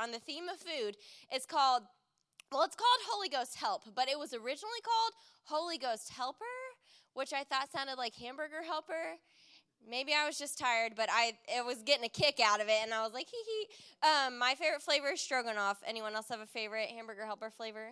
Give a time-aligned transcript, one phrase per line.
[0.00, 0.96] on the theme of food
[1.34, 1.82] is called,
[2.50, 5.12] well, it's called Holy Ghost Help, but it was originally called
[5.44, 6.44] Holy Ghost Helper,
[7.14, 9.16] which I thought sounded like hamburger helper.
[9.88, 12.78] Maybe I was just tired, but I it was getting a kick out of it,
[12.84, 14.06] and I was like, hee hee.
[14.06, 15.82] Um, my favorite flavor is stroganoff.
[15.84, 17.90] Anyone else have a favorite hamburger helper flavor?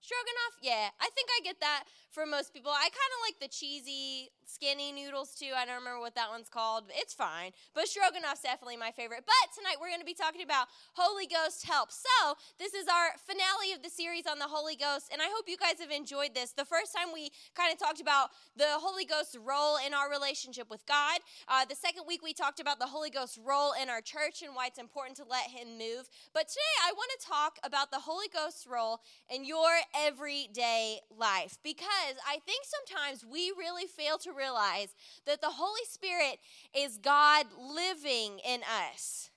[0.00, 2.72] Stroganoff, yeah, I think I get that for most people.
[2.72, 5.52] I kind of like the cheesy, skinny noodles too.
[5.54, 6.84] I don't remember what that one's called.
[6.90, 9.22] It's fine, but stroganoff's definitely my favorite.
[9.28, 11.92] But tonight we're going to be talking about Holy Ghost help.
[11.92, 15.44] So this is our finale of the series on the Holy Ghost, and I hope
[15.46, 16.52] you guys have enjoyed this.
[16.56, 20.68] The first time we kind of talked about the Holy Ghost's role in our relationship
[20.72, 21.20] with God.
[21.46, 24.56] Uh, the second week we talked about the Holy Ghost's role in our church and
[24.56, 26.08] why it's important to let Him move.
[26.32, 31.58] But today I want to talk about the Holy Ghost's role in your everyday life
[31.62, 34.94] because I think sometimes we really fail to realize
[35.26, 36.38] that the Holy Spirit
[36.76, 38.60] is God living in
[38.92, 39.29] us.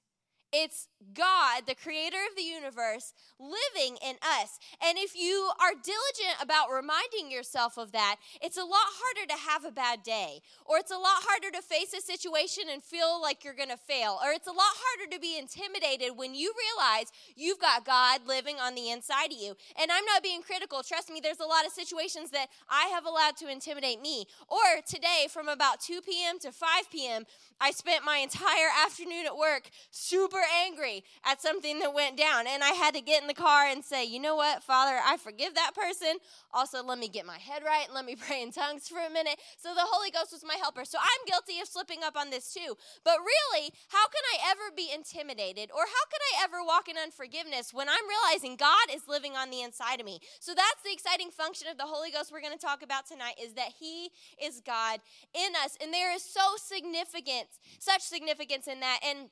[0.54, 4.60] It's God, the creator of the universe, living in us.
[4.86, 9.50] And if you are diligent about reminding yourself of that, it's a lot harder to
[9.50, 13.20] have a bad day, or it's a lot harder to face a situation and feel
[13.20, 16.54] like you're going to fail, or it's a lot harder to be intimidated when you
[16.54, 19.56] realize you've got God living on the inside of you.
[19.82, 20.84] And I'm not being critical.
[20.84, 24.26] Trust me, there's a lot of situations that I have allowed to intimidate me.
[24.48, 26.38] Or today, from about 2 p.m.
[26.40, 27.26] to 5 p.m.,
[27.60, 32.46] I spent my entire afternoon at work super angry at something that went down.
[32.48, 35.18] And I had to get in the car and say, you know what, Father, I
[35.18, 36.18] forgive that person.
[36.54, 39.10] Also, let me get my head right and let me pray in tongues for a
[39.10, 39.40] minute.
[39.58, 40.86] So the Holy Ghost was my helper.
[40.86, 42.76] So I'm guilty of slipping up on this too.
[43.04, 46.98] But really, how can I ever be intimidated or how can I ever walk in
[46.98, 50.20] unforgiveness when I'm realizing God is living on the inside of me?
[50.40, 53.36] So that's the exciting function of the Holy Ghost we're going to talk about tonight
[53.42, 54.10] is that He
[54.42, 55.00] is God
[55.34, 55.78] in us.
[55.82, 57.48] And there is so significant,
[57.80, 59.00] such significance in that.
[59.06, 59.30] And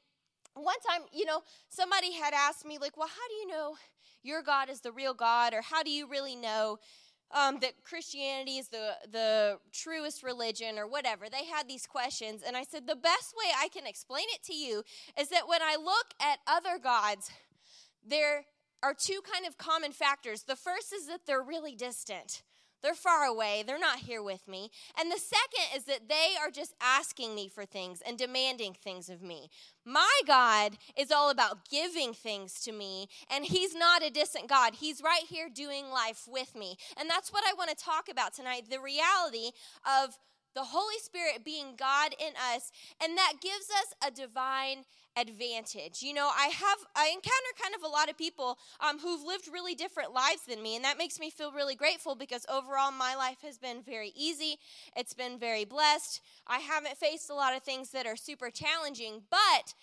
[0.55, 3.75] one time, you know, somebody had asked me, like, well, how do you know
[4.23, 5.53] your God is the real God?
[5.53, 6.77] Or how do you really know
[7.31, 11.27] um, that Christianity is the, the truest religion or whatever?
[11.29, 12.41] They had these questions.
[12.45, 14.83] And I said, the best way I can explain it to you
[15.19, 17.31] is that when I look at other gods,
[18.05, 18.45] there
[18.83, 20.43] are two kind of common factors.
[20.43, 22.43] The first is that they're really distant.
[22.81, 23.63] They're far away.
[23.65, 24.71] They're not here with me.
[24.99, 29.09] And the second is that they are just asking me for things and demanding things
[29.09, 29.49] of me.
[29.85, 34.75] My God is all about giving things to me, and He's not a distant God.
[34.75, 36.77] He's right here doing life with me.
[36.97, 39.51] And that's what I want to talk about tonight the reality
[39.85, 40.17] of
[40.53, 42.71] the Holy Spirit being God in us,
[43.01, 44.83] and that gives us a divine
[45.17, 46.01] advantage.
[46.01, 49.49] You know, I have I encounter kind of a lot of people um, who've lived
[49.51, 53.15] really different lives than me, and that makes me feel really grateful because overall my
[53.15, 54.57] life has been very easy.
[54.95, 56.21] It's been very blessed.
[56.47, 59.73] I haven't faced a lot of things that are super challenging, but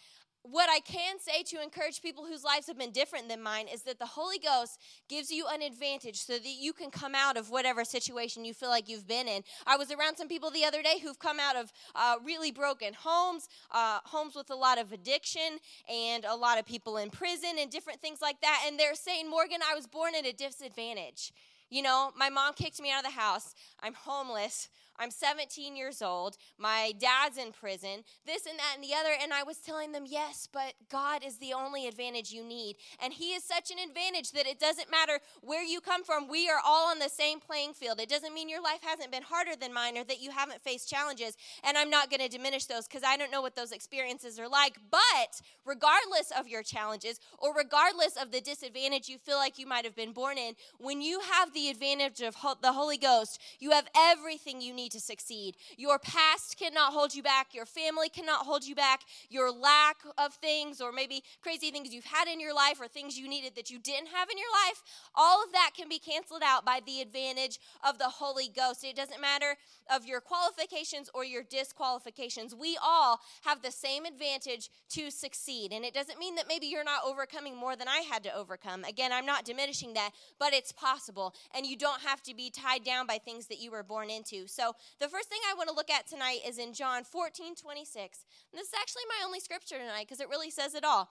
[0.50, 3.82] what I can say to encourage people whose lives have been different than mine is
[3.82, 7.50] that the Holy Ghost gives you an advantage so that you can come out of
[7.50, 9.42] whatever situation you feel like you've been in.
[9.66, 12.94] I was around some people the other day who've come out of uh, really broken
[12.94, 15.58] homes, uh, homes with a lot of addiction,
[15.88, 18.64] and a lot of people in prison and different things like that.
[18.66, 21.32] And they're saying, Morgan, I was born at a disadvantage.
[21.70, 23.54] You know, my mom kicked me out of the house.
[23.82, 24.69] I'm homeless.
[24.98, 26.36] I'm 17 years old.
[26.59, 29.10] My dad's in prison, this and that and the other.
[29.20, 32.76] And I was telling them, yes, but God is the only advantage you need.
[33.03, 36.28] And He is such an advantage that it doesn't matter where you come from.
[36.28, 38.00] We are all on the same playing field.
[38.00, 40.88] It doesn't mean your life hasn't been harder than mine or that you haven't faced
[40.88, 41.37] challenges.
[41.62, 44.48] And I'm not going to diminish those because I don't know what those experiences are
[44.48, 44.78] like.
[44.91, 49.84] But regardless of your challenges or regardless of the disadvantage you feel like you might
[49.84, 53.88] have been born in, when you have the advantage of the Holy Ghost, you have
[53.97, 55.56] everything you need to succeed.
[55.76, 57.54] Your past cannot hold you back.
[57.54, 59.03] Your family cannot hold you back.
[59.28, 63.19] Your lack of things, or maybe crazy things you've had in your life, or things
[63.19, 64.82] you needed that you didn't have in your life,
[65.15, 68.84] all of that can be canceled out by the advantage of the Holy Ghost.
[68.84, 69.56] It doesn't matter
[69.91, 72.55] of your qualifications or your disqualifications.
[72.55, 75.72] We all have the same advantage to succeed.
[75.72, 78.84] And it doesn't mean that maybe you're not overcoming more than I had to overcome.
[78.84, 81.34] Again, I'm not diminishing that, but it's possible.
[81.55, 84.46] And you don't have to be tied down by things that you were born into.
[84.46, 88.25] So the first thing I want to look at tonight is in John 14 26.
[88.52, 91.08] And this is actually my only scripture tonight because it really says it all.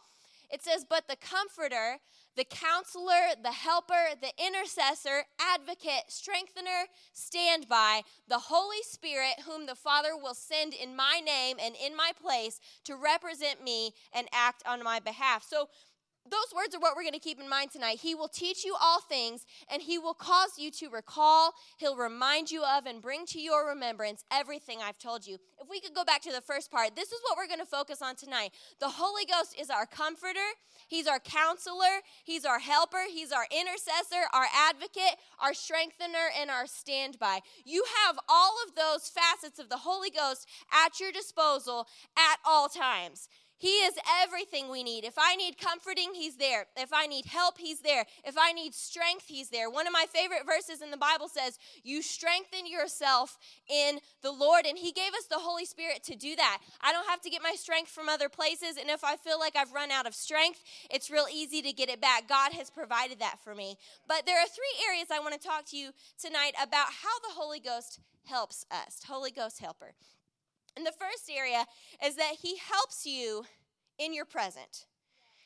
[0.49, 1.97] It says, But the Comforter,
[2.35, 9.75] the Counselor, the Helper, the Intercessor, Advocate, Strengthener, stand by, the Holy Spirit, whom the
[9.75, 14.63] Father will send in my name and in my place to represent me and act
[14.65, 15.43] on my behalf.
[15.47, 15.67] So
[16.29, 17.99] those words are what we're going to keep in mind tonight.
[18.01, 21.53] He will teach you all things, and He will cause you to recall.
[21.77, 25.37] He'll remind you of and bring to your remembrance everything I've told you.
[25.59, 27.65] If we could go back to the first part, this is what we're going to
[27.65, 28.51] focus on tonight.
[28.79, 30.39] The Holy Ghost is our comforter,
[30.87, 36.67] He's our counselor, He's our helper, He's our intercessor, our advocate, our strengthener, and our
[36.67, 37.39] standby.
[37.65, 41.87] You have all of those facets of the Holy Ghost at your disposal
[42.17, 43.29] at all times.
[43.57, 45.03] He is everything we need.
[45.03, 46.67] If I need comforting, He's there.
[46.75, 48.05] If I need help, He's there.
[48.23, 49.69] If I need strength, He's there.
[49.69, 53.37] One of my favorite verses in the Bible says, You strengthen yourself
[53.67, 54.65] in the Lord.
[54.65, 56.59] And He gave us the Holy Spirit to do that.
[56.81, 58.77] I don't have to get my strength from other places.
[58.79, 61.89] And if I feel like I've run out of strength, it's real easy to get
[61.89, 62.29] it back.
[62.29, 63.77] God has provided that for me.
[64.07, 67.33] But there are three areas I want to talk to you tonight about how the
[67.33, 69.01] Holy Ghost helps us.
[69.07, 69.93] Holy Ghost helper.
[70.77, 71.65] And the first area
[72.05, 73.45] is that he helps you
[73.97, 74.85] in your present.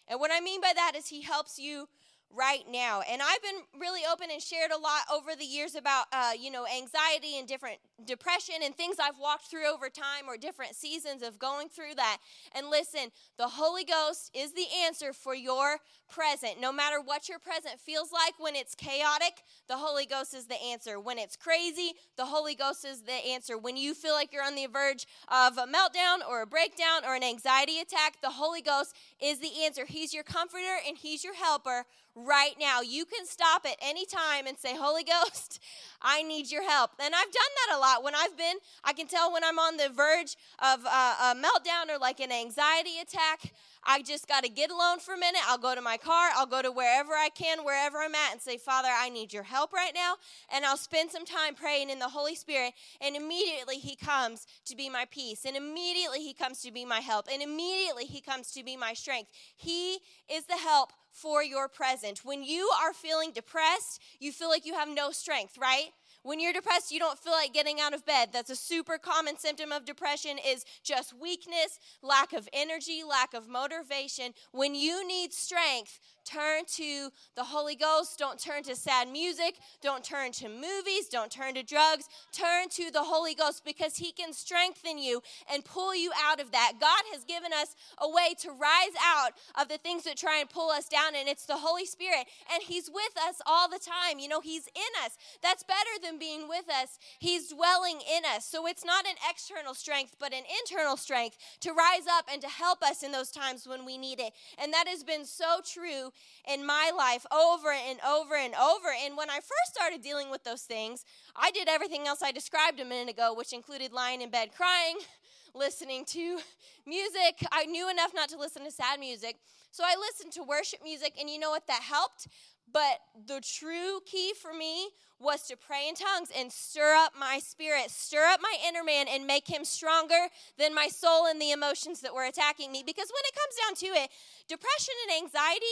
[0.10, 1.88] And what I mean by that is he helps you
[2.30, 3.02] right now.
[3.10, 6.52] And I've been really open and shared a lot over the years about, uh, you
[6.52, 11.22] know, anxiety and different depression and things I've walked through over time or different seasons
[11.22, 12.18] of going through that.
[12.54, 15.78] And listen, the Holy Ghost is the answer for your
[16.10, 16.60] present.
[16.60, 20.62] No matter what your present feels like when it's chaotic, the Holy Ghost is the
[20.62, 21.00] answer.
[21.00, 23.58] When it's crazy, the Holy Ghost is the answer.
[23.58, 27.16] When you feel like you're on the verge of a meltdown or a breakdown or
[27.16, 29.86] an anxiety attack, the Holy Ghost is the answer.
[29.86, 32.82] He's your comforter and He's your helper right now.
[32.82, 35.60] You can stop at any time and say, Holy Ghost,
[36.02, 36.92] I need your help.
[37.00, 38.04] And I've done that a lot.
[38.04, 42.00] When I've been, I can tell when I'm on the verge of a meltdown or
[42.00, 43.54] like an anxiety attack.
[43.84, 45.42] I just got to get alone for a minute.
[45.48, 46.30] I'll go to my car.
[46.36, 49.42] I'll go to wherever I can, wherever I'm at, and say, Father, I need your
[49.42, 50.18] help right now.
[50.54, 52.74] And I'll spend some time praying in the Holy Spirit.
[53.02, 55.46] And immediately He comes to be my peace.
[55.46, 57.26] And immediately He comes to be my help.
[57.32, 59.32] And immediately He comes to be my strength.
[59.58, 59.98] He
[60.32, 62.26] is the help for your present.
[62.26, 65.90] When you are feeling depressed, you feel like you have no strength, right?
[66.24, 68.30] When you're depressed, you don't feel like getting out of bed.
[68.32, 73.50] That's a super common symptom of depression is just weakness, lack of energy, lack of
[73.50, 74.34] motivation.
[74.52, 78.20] When you need strength, turn to the Holy Ghost.
[78.20, 79.56] Don't turn to sad music.
[79.82, 81.08] Don't turn to movies.
[81.10, 82.06] Don't turn to drugs.
[82.32, 85.22] Turn to the Holy Ghost because He can strengthen you
[85.52, 86.74] and pull you out of that.
[86.80, 90.50] God has given us a way to rise out of the things that try and
[90.50, 92.28] pull us down, and it's the Holy Spirit.
[92.54, 94.20] And He's with us all the time.
[94.20, 95.18] You know, He's in us.
[95.42, 97.00] That's better than being with us.
[97.20, 98.46] He's dwelling in us.
[98.46, 102.48] So it's not an external strength, but an internal strength to rise up and to
[102.48, 104.34] help us in those times when we need it.
[104.58, 106.12] And that has been so true
[106.48, 108.88] in my life over and over and over.
[109.04, 111.06] And when I first started dealing with those things,
[111.36, 114.98] I did everything else I described a minute ago, which included lying in bed crying,
[115.54, 116.40] listening to
[116.86, 117.46] music.
[117.52, 119.38] I knew enough not to listen to sad music.
[119.72, 121.68] So I listened to worship music, and you know what?
[121.68, 122.28] That helped.
[122.74, 124.90] But the true key for me
[125.20, 129.08] was to pray in tongues and stir up my spirit, stir up my inner man,
[129.08, 130.28] and make him stronger
[130.58, 132.84] than my soul and the emotions that were attacking me.
[132.86, 134.10] Because when it comes down to it,
[134.48, 135.66] depression and anxiety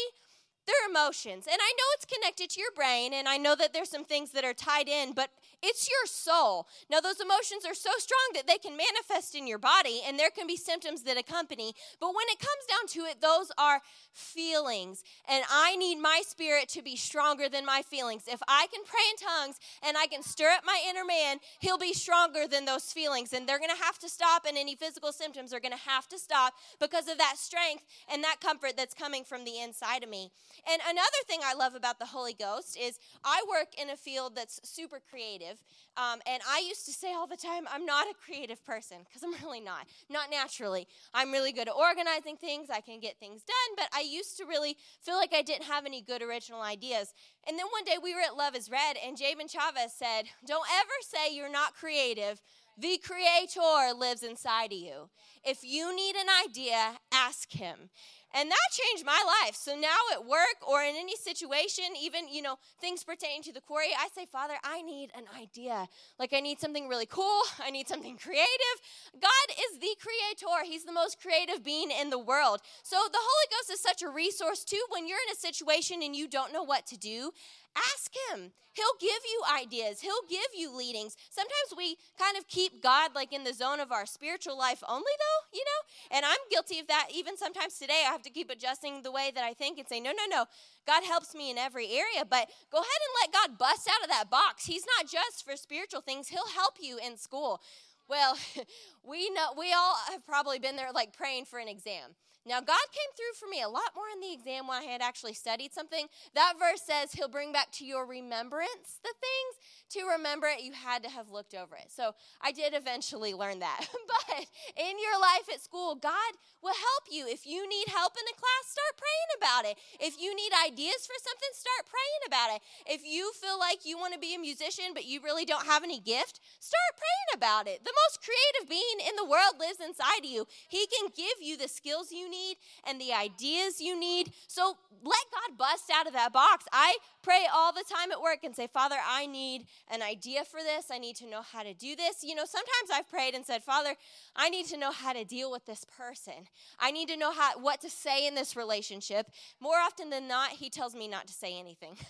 [0.69, 1.47] they're emotions.
[1.47, 4.31] And I know it's connected to your brain, and I know that there's some things
[4.31, 5.31] that are tied in, but
[5.61, 6.67] it's your soul.
[6.89, 10.29] Now, those emotions are so strong that they can manifest in your body, and there
[10.29, 11.73] can be symptoms that accompany.
[11.99, 13.81] But when it comes down to it, those are
[14.13, 15.03] feelings.
[15.27, 18.23] And I need my spirit to be stronger than my feelings.
[18.27, 21.77] If I can pray in tongues and I can stir up my inner man, he'll
[21.77, 23.33] be stronger than those feelings.
[23.33, 26.07] And they're going to have to stop, and any physical symptoms are going to have
[26.09, 30.09] to stop because of that strength and that comfort that's coming from the inside of
[30.09, 30.31] me.
[30.71, 34.35] And another thing I love about the Holy Ghost is I work in a field
[34.35, 35.48] that's super creative.
[35.97, 39.23] Um, and I used to say all the time, I'm not a creative person because
[39.23, 40.87] I'm really not, not naturally.
[41.13, 44.45] I'm really good at organizing things, I can get things done, but I used to
[44.45, 47.13] really feel like I didn't have any good original ideas.
[47.47, 50.67] And then one day we were at Love is Red, and Jabin Chavez said, Don't
[50.79, 52.41] ever say you're not creative.
[52.79, 55.09] The Creator lives inside of you.
[55.43, 57.89] If you need an idea, ask Him.
[58.33, 59.55] And that changed my life.
[59.55, 63.61] So now at work or in any situation, even, you know, things pertaining to the
[63.61, 65.87] quarry, I say, Father, I need an idea.
[66.19, 67.41] Like I need something really cool.
[67.63, 68.77] I need something creative.
[69.13, 70.19] God is the creator.
[70.63, 72.61] He's the most creative being in the world.
[72.83, 76.15] So the Holy Ghost is such a resource too when you're in a situation and
[76.15, 77.31] you don't know what to do.
[77.75, 78.51] Ask him.
[78.73, 79.99] He'll give you ideas.
[80.01, 81.17] He'll give you leadings.
[81.29, 85.11] Sometimes we kind of keep God like in the zone of our spiritual life only,
[85.19, 86.17] though, you know?
[86.17, 88.03] And I'm guilty of that even sometimes today.
[88.07, 90.45] I have to keep adjusting the way that I think and say, no, no, no.
[90.87, 94.09] God helps me in every area, but go ahead and let God bust out of
[94.09, 94.65] that box.
[94.65, 97.61] He's not just for spiritual things, He'll help you in school.
[98.07, 98.37] Well,
[99.03, 102.15] we know we all have probably been there like praying for an exam.
[102.45, 105.01] Now, God came through for me a lot more in the exam when I had
[105.01, 106.07] actually studied something.
[106.35, 109.53] That verse says He'll bring back to your remembrance the things.
[109.97, 111.89] To remember it, you had to have looked over it.
[111.89, 113.87] So I did eventually learn that.
[114.07, 114.45] but
[114.77, 117.25] in your life at school, God will help you.
[117.27, 119.77] If you need help in a class, start praying about it.
[119.99, 122.61] If you need ideas for something, start praying about it.
[122.85, 125.83] If you feel like you want to be a musician, but you really don't have
[125.83, 127.83] any gift, start praying about it.
[127.83, 130.45] The most creative being in the world lives inside of you.
[130.69, 132.57] He can give you the skills you need
[132.87, 134.31] and the ideas you need.
[134.47, 136.65] So let God bust out of that box.
[136.71, 140.59] I pray all the time at work and say, Father, I need an idea for
[140.61, 140.85] this.
[140.91, 142.23] I need to know how to do this.
[142.23, 143.95] You know, sometimes I've prayed and said, Father,
[144.35, 146.47] I need to know how to deal with this person.
[146.79, 149.27] I need to know how, what to say in this relationship.
[149.59, 151.95] More often than not, he tells me not to say anything.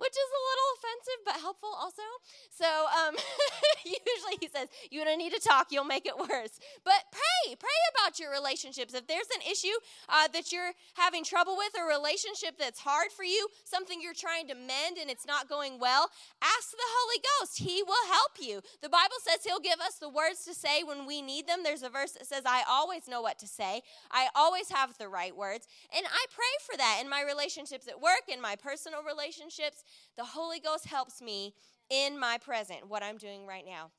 [0.00, 2.02] which is a little offensive but helpful also.
[2.50, 3.14] So um,
[3.84, 6.58] usually he says, You don't need to talk, you'll make it worse.
[6.84, 8.94] But pray, pray about your relationships.
[8.94, 9.74] If there's an issue
[10.08, 14.48] uh, that you're having trouble with, a relationship that's hard for you, something you're trying
[14.48, 16.10] to mend and it's not going well,
[16.42, 17.58] ask the Holy Ghost.
[17.58, 18.60] He will help you.
[18.82, 21.60] The Bible says He'll give us the words to say when we need them.
[21.62, 25.08] There's a verse that says, I always know what to say, I always have the
[25.08, 25.66] right words.
[25.96, 29.84] And I pray for that in my relationships at work, in my personal relationships.
[30.16, 31.54] The Holy Ghost helps me
[31.90, 33.90] in my present, what I'm doing right now.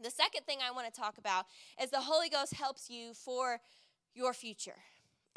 [0.00, 1.46] The second thing I want to talk about
[1.82, 3.60] is the Holy Ghost helps you for
[4.14, 4.76] your future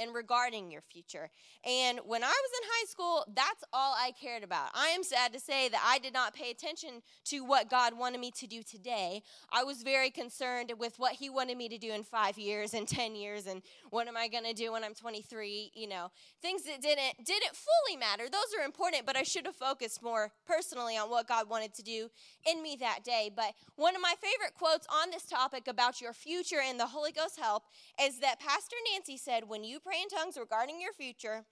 [0.01, 1.29] and regarding your future.
[1.63, 4.69] And when I was in high school, that's all I cared about.
[4.73, 8.19] I am sad to say that I did not pay attention to what God wanted
[8.19, 9.21] me to do today.
[9.51, 12.87] I was very concerned with what He wanted me to do in five years and
[12.87, 15.71] 10 years, and what am I going to do when I'm 23?
[15.75, 18.23] You know, things that didn't, didn't fully matter.
[18.23, 21.83] Those are important, but I should have focused more personally on what God wanted to
[21.83, 22.09] do
[22.49, 23.29] in me that day.
[23.35, 27.11] But one of my favorite quotes on this topic about your future and the Holy
[27.11, 27.63] Ghost help
[28.01, 31.43] is that Pastor Nancy said, When you pray, pray in tongues regarding your future,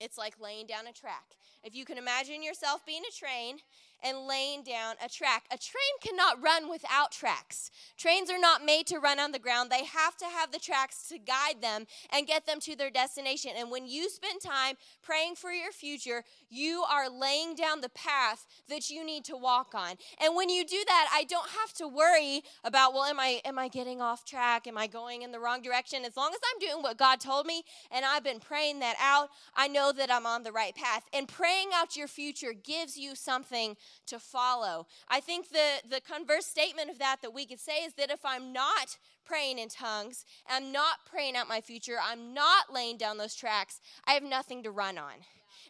[0.00, 1.36] it's like laying down a track.
[1.62, 3.58] If you can imagine yourself being a train
[4.02, 5.44] and laying down a track.
[5.50, 7.70] A train cannot run without tracks.
[7.96, 9.70] Trains are not made to run on the ground.
[9.70, 13.52] They have to have the tracks to guide them and get them to their destination.
[13.56, 18.46] And when you spend time praying for your future, you are laying down the path
[18.68, 19.96] that you need to walk on.
[20.22, 23.58] And when you do that, I don't have to worry about, well, am I am
[23.58, 24.66] I getting off track?
[24.66, 26.04] Am I going in the wrong direction?
[26.04, 29.30] As long as I'm doing what God told me and I've been praying that out,
[29.56, 31.04] I know that I'm on the right path.
[31.12, 33.76] And praying out your future gives you something
[34.06, 34.86] to follow.
[35.08, 38.24] I think the, the converse statement of that that we could say is that if
[38.24, 43.18] I'm not praying in tongues, I'm not praying out my future, I'm not laying down
[43.18, 45.14] those tracks, I have nothing to run on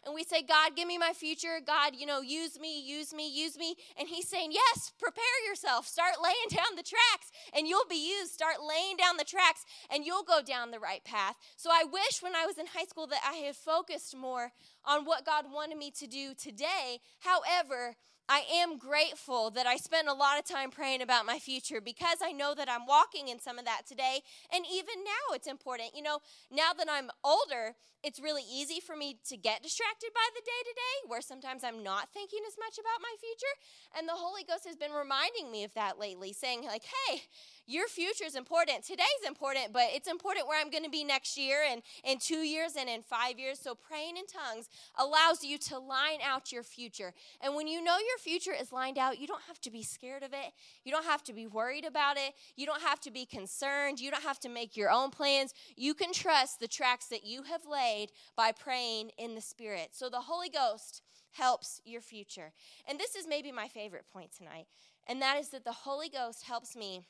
[0.05, 1.59] and we say, God, give me my future.
[1.65, 3.75] God, you know, use me, use me, use me.
[3.97, 5.87] And He's saying, Yes, prepare yourself.
[5.87, 8.31] Start laying down the tracks and you'll be used.
[8.31, 11.35] Start laying down the tracks and you'll go down the right path.
[11.55, 14.51] So I wish when I was in high school that I had focused more
[14.85, 16.99] on what God wanted me to do today.
[17.19, 17.95] However,
[18.29, 22.19] I am grateful that I spent a lot of time praying about my future because
[22.23, 24.21] I know that I'm walking in some of that today.
[24.53, 25.95] And even now, it's important.
[25.95, 26.19] You know,
[26.51, 30.61] now that I'm older, it's really easy for me to get distracted by the day
[30.61, 33.55] to day, where sometimes I'm not thinking as much about my future.
[33.97, 37.23] And the Holy Ghost has been reminding me of that lately, saying, like, hey,
[37.69, 38.83] your future is important.
[38.83, 42.39] Today's important, but it's important where I'm going to be next year and in two
[42.39, 43.59] years and in five years.
[43.59, 47.13] So praying in tongues allows you to line out your future.
[47.41, 50.23] And when you know your future is lined out, you don't have to be scared
[50.23, 50.51] of it.
[50.83, 52.33] You don't have to be worried about it.
[52.55, 53.99] You don't have to be concerned.
[53.99, 55.53] You don't have to make your own plans.
[55.75, 59.89] You can trust the tracks that you have laid by praying in the Spirit.
[59.91, 62.51] So the Holy Ghost helps your future.
[62.87, 64.65] And this is maybe my favorite point tonight,
[65.07, 67.01] and that is that the Holy Ghost helps me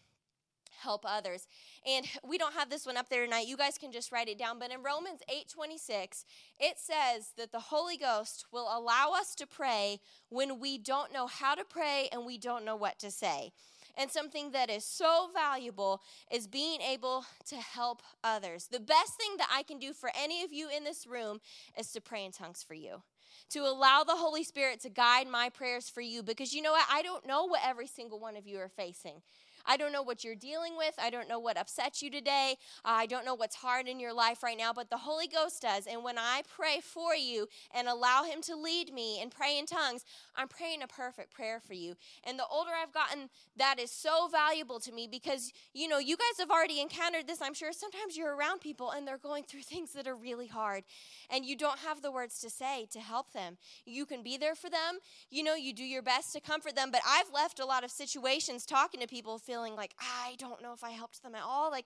[0.81, 1.47] help others.
[1.85, 3.47] And we don't have this one up there tonight.
[3.47, 4.59] You guys can just write it down.
[4.59, 6.25] But in Romans 8:26,
[6.59, 11.27] it says that the Holy Ghost will allow us to pray when we don't know
[11.27, 13.51] how to pray and we don't know what to say.
[13.97, 18.67] And something that is so valuable is being able to help others.
[18.67, 21.41] The best thing that I can do for any of you in this room
[21.77, 23.01] is to pray in tongues for you
[23.49, 26.85] to allow the Holy Spirit to guide my prayers for you because you know what?
[26.91, 29.21] I don't know what every single one of you are facing.
[29.69, 30.95] I don't know what you're dealing with.
[30.97, 32.55] I don't know what upsets you today.
[32.83, 35.85] I don't know what's hard in your life right now, but the Holy Ghost does.
[35.85, 39.67] And when I pray for you and allow Him to lead me and pray in
[39.67, 40.03] tongues,
[40.35, 41.95] I'm praying a perfect prayer for you.
[42.23, 46.17] And the older I've gotten, that is so valuable to me because, you know, you
[46.17, 47.71] guys have already encountered this, I'm sure.
[47.71, 50.83] Sometimes you're around people and they're going through things that are really hard
[51.29, 53.57] and you don't have the words to say to help them.
[53.85, 54.97] You can be there for them,
[55.29, 57.91] you know, you do your best to comfort them, but I've left a lot of
[57.91, 61.71] situations talking to people feeling like, I don't know if I helped them at all.
[61.71, 61.85] Like,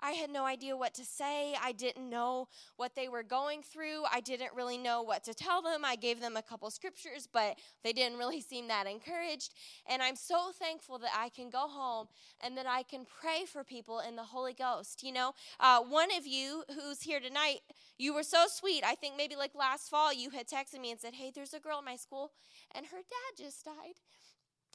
[0.00, 1.54] I had no idea what to say.
[1.60, 2.46] I didn't know
[2.76, 4.04] what they were going through.
[4.12, 5.84] I didn't really know what to tell them.
[5.84, 9.54] I gave them a couple scriptures, but they didn't really seem that encouraged.
[9.88, 12.06] And I'm so thankful that I can go home
[12.40, 15.02] and that I can pray for people in the Holy Ghost.
[15.02, 17.60] You know, uh, one of you who's here tonight,
[17.98, 18.84] you were so sweet.
[18.84, 21.60] I think maybe like last fall, you had texted me and said, Hey, there's a
[21.60, 22.30] girl in my school,
[22.72, 23.94] and her dad just died.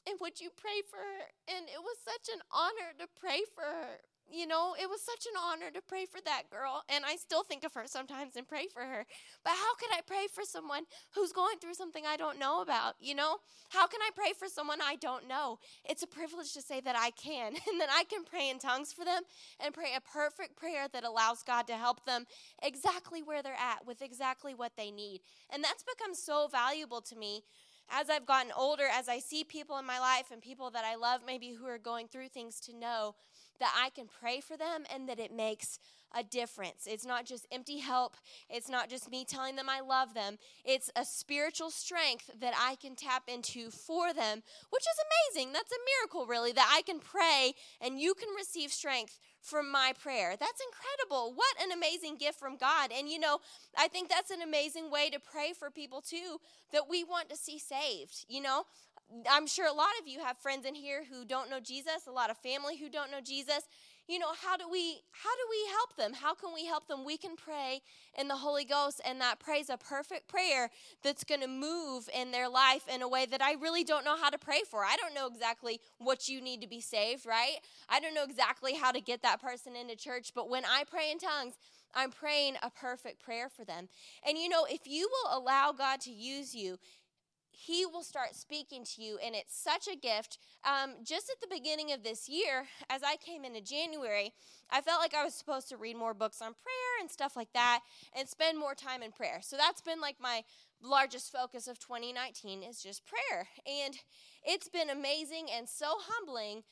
[0.07, 1.31] And would you pray for her?
[1.47, 3.99] And it was such an honor to pray for her
[4.31, 6.83] you know, it was such an honor to pray for that girl.
[6.89, 9.05] And I still think of her sometimes and pray for her.
[9.43, 10.83] But how can I pray for someone
[11.13, 12.95] who's going through something I don't know about?
[12.99, 13.37] You know,
[13.69, 15.59] how can I pray for someone I don't know?
[15.85, 18.93] It's a privilege to say that I can and that I can pray in tongues
[18.93, 19.21] for them
[19.63, 22.25] and pray a perfect prayer that allows God to help them
[22.63, 25.21] exactly where they're at with exactly what they need.
[25.51, 27.43] And that's become so valuable to me
[27.89, 30.95] as I've gotten older, as I see people in my life and people that I
[30.95, 33.15] love, maybe who are going through things, to know
[33.59, 35.79] that I can pray for them and that it makes
[36.15, 36.85] a difference.
[36.85, 38.17] It's not just empty help,
[38.49, 40.37] it's not just me telling them I love them.
[40.63, 45.53] It's a spiritual strength that I can tap into for them, which is amazing.
[45.53, 49.93] That's a miracle, really, that I can pray and you can receive strength from my
[50.01, 50.35] prayer.
[50.39, 51.33] That's incredible.
[51.35, 52.91] What an amazing gift from God.
[52.97, 53.39] And you know,
[53.77, 56.39] I think that's an amazing way to pray for people too
[56.71, 58.25] that we want to see saved.
[58.27, 58.63] You know,
[59.29, 62.11] I'm sure a lot of you have friends in here who don't know Jesus, a
[62.11, 63.67] lot of family who don't know Jesus.
[64.07, 66.13] You know, how do we how do we help them?
[66.13, 67.05] How can we help them?
[67.05, 67.81] We can pray
[68.19, 70.69] in the Holy Ghost and that prays a perfect prayer
[71.03, 74.17] that's going to move in their life in a way that I really don't know
[74.17, 74.83] how to pray for.
[74.83, 77.57] I don't know exactly what you need to be saved, right?
[77.87, 81.09] I don't know exactly how to get that person into church, but when I pray
[81.09, 81.53] in tongues,
[81.95, 83.87] I'm praying a perfect prayer for them.
[84.27, 86.77] And you know, if you will allow God to use you,
[87.53, 90.39] he will start speaking to you, and it's such a gift.
[90.65, 94.33] Um, just at the beginning of this year, as I came into January,
[94.69, 97.53] I felt like I was supposed to read more books on prayer and stuff like
[97.53, 97.81] that,
[98.17, 99.39] and spend more time in prayer.
[99.41, 100.43] So that's been like my
[100.81, 103.95] largest focus of 2019 is just prayer, and
[104.43, 106.63] it's been amazing and so humbling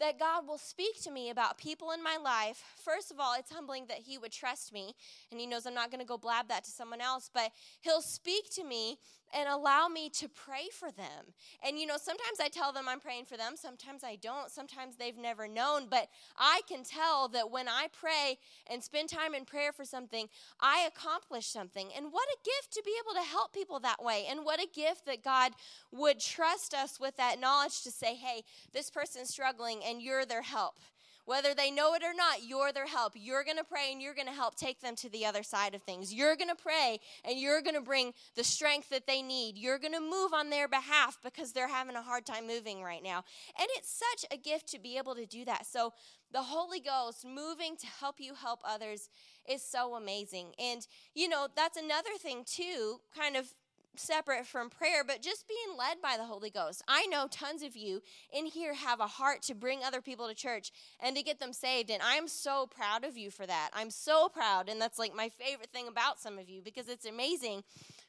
[0.00, 2.62] that God will speak to me about people in my life.
[2.84, 4.94] First of all, it's humbling that He would trust me,
[5.30, 8.02] and He knows I'm not going to go blab that to someone else, but He'll
[8.02, 8.98] speak to me
[9.32, 11.34] and allow me to pray for them.
[11.66, 14.96] And you know, sometimes I tell them I'm praying for them, sometimes I don't, sometimes
[14.96, 18.38] they've never known, but I can tell that when I pray
[18.70, 20.28] and spend time in prayer for something,
[20.60, 21.88] I accomplish something.
[21.96, 24.26] And what a gift to be able to help people that way.
[24.28, 25.52] And what a gift that God
[25.90, 30.42] would trust us with that knowledge to say, hey, this person's struggling and you're their
[30.42, 30.78] help.
[31.24, 33.12] Whether they know it or not, you're their help.
[33.14, 35.74] You're going to pray and you're going to help take them to the other side
[35.74, 36.12] of things.
[36.12, 39.56] You're going to pray and you're going to bring the strength that they need.
[39.56, 43.02] You're going to move on their behalf because they're having a hard time moving right
[43.02, 43.24] now.
[43.58, 45.66] And it's such a gift to be able to do that.
[45.66, 45.92] So,
[46.32, 49.10] the Holy Ghost moving to help you help others
[49.46, 50.52] is so amazing.
[50.58, 53.52] And, you know, that's another thing, too, kind of
[53.96, 56.82] separate from prayer, but just being led by the Holy Ghost.
[56.88, 58.02] I know tons of you
[58.32, 61.52] in here have a heart to bring other people to church and to get them
[61.52, 63.70] saved, and I'm so proud of you for that.
[63.72, 67.06] I'm so proud, and that's like my favorite thing about some of you because it's
[67.06, 67.64] amazing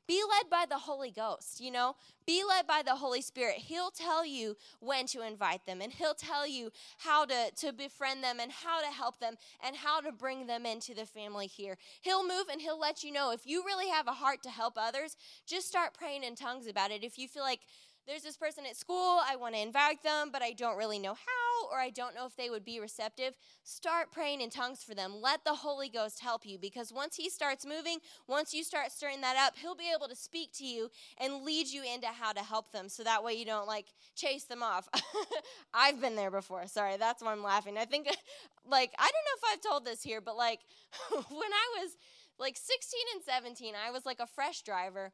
[0.08, 1.96] be led by the Holy Ghost, you know?
[2.26, 3.56] Be led by the Holy Spirit.
[3.58, 8.24] He'll tell you when to invite them, and He'll tell you how to, to befriend
[8.24, 9.36] them, and how to help them,
[9.66, 11.78] and how to bring them into the family here.
[12.02, 13.32] He'll move and He'll let you know.
[13.32, 16.92] If you really have a heart to help others, just start praying in tongues about
[16.92, 17.04] it.
[17.04, 17.62] If you feel like
[18.08, 21.13] there's this person at school, I want to invite them, but I don't really know
[21.13, 23.34] how, or I don't know if they would be receptive.
[23.63, 25.16] Start praying in tongues for them.
[25.22, 29.22] Let the Holy Ghost help you because once He starts moving, once you start stirring
[29.22, 32.42] that up, He'll be able to speak to you and lead you into how to
[32.42, 34.89] help them so that way you don't like chase them off.
[35.74, 36.68] I've been there before.
[36.68, 37.78] Sorry, that's why I'm laughing.
[37.78, 38.08] I think,
[38.70, 40.60] like, I don't know if I've told this here, but like,
[41.12, 41.92] when I was
[42.38, 45.13] like 16 and 17, I was like a fresh driver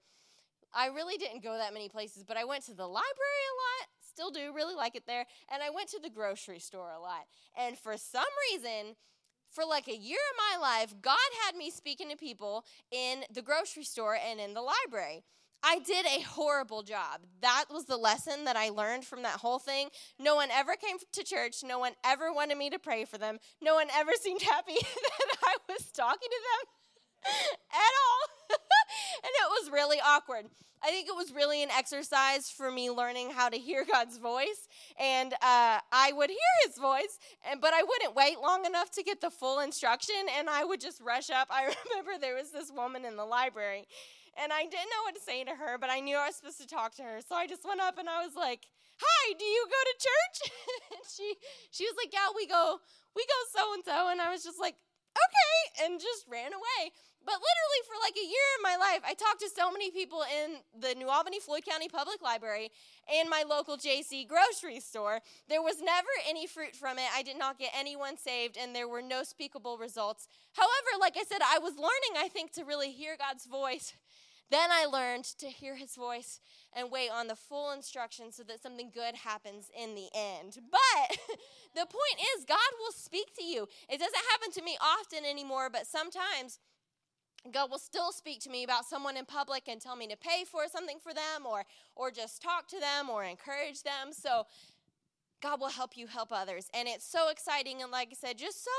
[0.74, 3.88] I really didn't go that many places, but I went to the library a lot,
[4.08, 7.26] still do, really like it there, and I went to the grocery store a lot.
[7.58, 8.96] And for some reason,
[9.50, 13.42] for like a year of my life, God had me speaking to people in the
[13.42, 15.24] grocery store and in the library.
[15.62, 17.22] I did a horrible job.
[17.42, 19.90] That was the lesson that I learned from that whole thing.
[20.18, 21.64] No one ever came to church.
[21.66, 23.40] No one ever wanted me to pray for them.
[23.62, 27.34] No one ever seemed happy that I was talking to them
[27.74, 28.39] at all.
[29.24, 30.46] and it was really awkward.
[30.82, 34.68] I think it was really an exercise for me learning how to hear God's voice,
[34.98, 39.04] and uh, I would hear His voice, and but I wouldn't wait long enough to
[39.04, 41.50] get the full instruction, and I would just rush up.
[41.52, 43.88] I remember there was this woman in the library,
[44.42, 46.62] And I didn't know what to say to her, but I knew I was supposed
[46.62, 47.20] to talk to her.
[47.28, 48.68] So I just went up and I was like,
[49.02, 50.38] "Hi, do you go to church?"
[50.92, 51.36] and she
[51.72, 52.80] she was like, "Yeah, we go
[53.16, 54.76] we go so and so." And I was just like,
[55.50, 56.92] "Okay," and just ran away.
[57.26, 60.24] But literally, for like a year in my life, I talked to so many people
[60.24, 62.72] in the New Albany Floyd County Public Library
[63.14, 65.20] and my local JC grocery store.
[65.48, 67.06] There was never any fruit from it.
[67.14, 70.28] I did not get anyone saved, and there were no speakable results.
[70.54, 73.94] However, like I said, I was learning, I think, to really hear God's voice.
[74.52, 76.40] Then I learned to hear his voice
[76.76, 80.58] and wait on the full instruction so that something good happens in the end.
[80.72, 81.18] But
[81.76, 83.68] the point is, God will speak to you.
[83.88, 86.60] It doesn't happen to me often anymore, but sometimes
[87.52, 90.44] God will still speak to me about someone in public and tell me to pay
[90.50, 91.64] for something for them or
[91.96, 94.12] or just talk to them or encourage them.
[94.12, 94.46] So
[95.42, 96.70] God will help you help others.
[96.74, 98.72] And it's so exciting and like I said, just so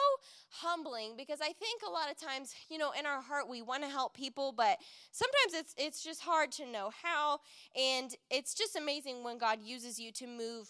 [0.51, 3.83] humbling because I think a lot of times, you know, in our heart we want
[3.83, 4.79] to help people, but
[5.13, 7.41] sometimes it's it's just hard to know how
[7.77, 10.69] and it's just amazing when God uses you to move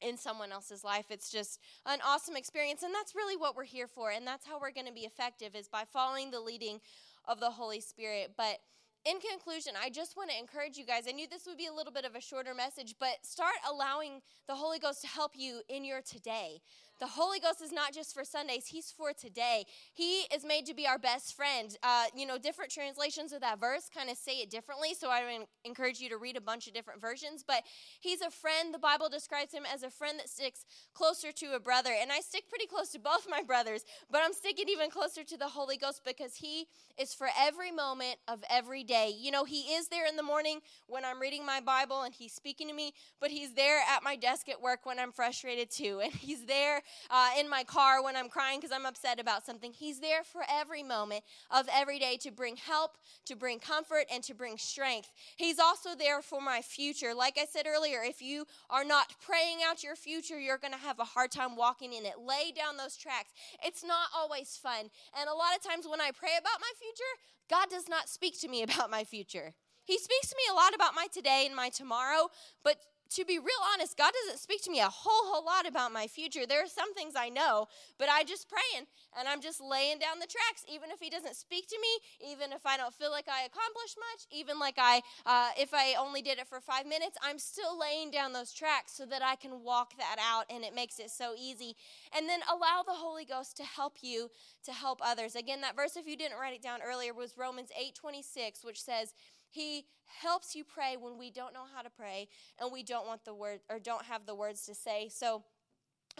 [0.00, 1.06] in someone else's life.
[1.10, 4.60] It's just an awesome experience and that's really what we're here for and that's how
[4.60, 6.80] we're going to be effective is by following the leading
[7.26, 8.32] of the Holy Spirit.
[8.36, 8.58] But
[9.06, 11.04] in conclusion, I just want to encourage you guys.
[11.08, 14.20] I knew this would be a little bit of a shorter message, but start allowing
[14.48, 16.60] the Holy Ghost to help you in your today.
[16.98, 19.66] The Holy Ghost is not just for Sundays, He's for today.
[19.92, 21.76] He is made to be our best friend.
[21.82, 25.22] Uh, you know, different translations of that verse kind of say it differently, so I
[25.22, 27.44] would encourage you to read a bunch of different versions.
[27.46, 27.64] But
[28.00, 28.72] He's a friend.
[28.72, 31.90] The Bible describes Him as a friend that sticks closer to a brother.
[32.00, 35.36] And I stick pretty close to both my brothers, but I'm sticking even closer to
[35.36, 36.66] the Holy Ghost because He
[36.98, 39.12] is for every moment of every day.
[39.18, 42.32] You know, He is there in the morning when I'm reading my Bible and He's
[42.32, 46.00] speaking to me, but He's there at my desk at work when I'm frustrated too.
[46.06, 49.72] And He's there uh, in my car when I'm crying because I'm upset about something.
[49.72, 54.22] He's there for every moment of every day to bring help, to bring comfort, and
[54.24, 55.10] to bring strength.
[55.36, 57.14] He's also there for my future.
[57.14, 60.78] Like I said earlier, if you are not praying out your future, you're going to
[60.78, 62.14] have a hard time walking in it.
[62.18, 63.32] Lay down those tracks.
[63.64, 64.90] It's not always fun.
[65.18, 67.12] And a lot of times when I pray about my future,
[67.48, 69.54] God does not speak to me about my future.
[69.84, 72.28] He speaks to me a lot about my today and my tomorrow,
[72.64, 72.76] but
[73.10, 76.06] to be real honest, God doesn't speak to me a whole whole lot about my
[76.06, 76.46] future.
[76.46, 77.66] There are some things I know,
[77.98, 78.86] but I just praying
[79.18, 80.64] and I'm just laying down the tracks.
[80.72, 83.96] Even if He doesn't speak to me, even if I don't feel like I accomplished
[83.96, 87.78] much, even like I, uh, if I only did it for five minutes, I'm still
[87.78, 91.10] laying down those tracks so that I can walk that out, and it makes it
[91.10, 91.76] so easy.
[92.16, 94.30] And then allow the Holy Ghost to help you
[94.64, 95.36] to help others.
[95.36, 98.64] Again, that verse, if you didn't write it down earlier, was Romans eight twenty six,
[98.64, 99.14] which says.
[99.50, 99.86] He
[100.22, 102.28] helps you pray when we don't know how to pray
[102.60, 105.08] and we don't want the word or don't have the words to say.
[105.08, 105.42] So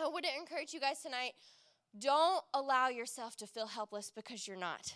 [0.03, 1.33] I would encourage you guys tonight
[1.99, 4.95] don't allow yourself to feel helpless because you're not.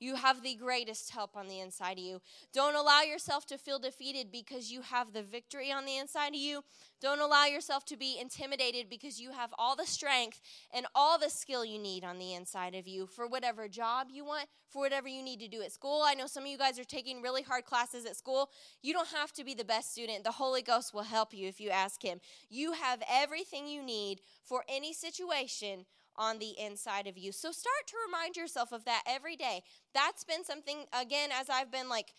[0.00, 2.22] You have the greatest help on the inside of you.
[2.54, 6.40] Don't allow yourself to feel defeated because you have the victory on the inside of
[6.40, 6.64] you.
[7.02, 10.40] Don't allow yourself to be intimidated because you have all the strength
[10.72, 14.24] and all the skill you need on the inside of you for whatever job you
[14.24, 16.02] want, for whatever you need to do at school.
[16.02, 18.50] I know some of you guys are taking really hard classes at school.
[18.82, 20.24] You don't have to be the best student.
[20.24, 22.20] The Holy Ghost will help you if you ask Him.
[22.48, 25.84] You have everything you need for any situation
[26.16, 27.32] on the inside of you.
[27.32, 29.62] So start to remind yourself of that every day.
[29.94, 32.12] That's been something, again, as I've been like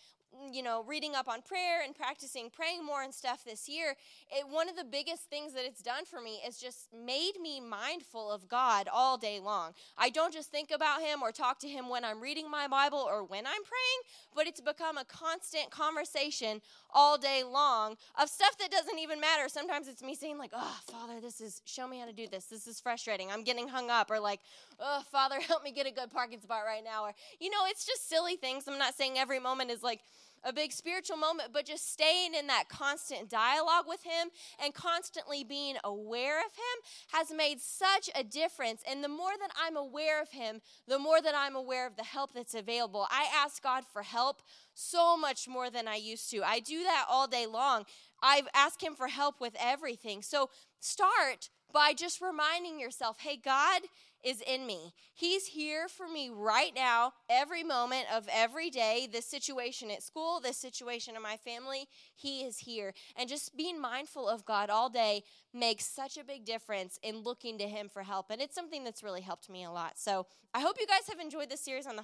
[0.52, 3.94] you know, reading up on prayer and practicing praying more and stuff this year,
[4.30, 7.60] it, one of the biggest things that it's done for me is just made me
[7.60, 9.72] mindful of God all day long.
[9.96, 12.98] I don't just think about Him or talk to Him when I'm reading my Bible
[12.98, 14.02] or when I'm praying,
[14.34, 16.60] but it's become a constant conversation
[16.94, 19.48] all day long of stuff that doesn't even matter.
[19.48, 22.46] Sometimes it's me saying, like, oh, Father, this is, show me how to do this.
[22.46, 23.30] This is frustrating.
[23.30, 24.10] I'm getting hung up.
[24.10, 24.40] Or like,
[24.82, 27.04] oh, Father, help me get a good parking spot right now.
[27.04, 28.64] Or, you know, it's just silly things.
[28.66, 30.00] I'm not saying every moment is like,
[30.44, 34.28] a big spiritual moment, but just staying in that constant dialogue with Him
[34.62, 38.82] and constantly being aware of Him has made such a difference.
[38.88, 42.04] And the more that I'm aware of Him, the more that I'm aware of the
[42.04, 43.06] help that's available.
[43.10, 44.42] I ask God for help
[44.74, 46.42] so much more than I used to.
[46.42, 47.84] I do that all day long.
[48.22, 50.22] I've asked Him for help with everything.
[50.22, 53.82] So start by just reminding yourself hey, God
[54.24, 54.94] is in me.
[55.14, 59.08] He's here for me right now, every moment of every day.
[59.10, 62.94] This situation at school, this situation in my family, He is here.
[63.16, 67.58] And just being mindful of God all day makes such a big difference in looking
[67.58, 68.30] to Him for help.
[68.30, 69.98] And it's something that's really helped me a lot.
[69.98, 72.00] So I hope you guys have enjoyed this series on the